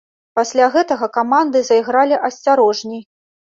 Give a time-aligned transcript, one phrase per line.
[0.37, 3.01] Пасля гэтага каманды зайгралі асцярожней.